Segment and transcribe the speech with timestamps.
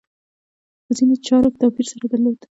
[0.85, 2.37] په ځینو چارو کې توپیر سره درلود.